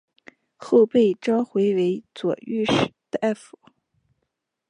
[0.57, 3.59] 后被召回为左御史大夫。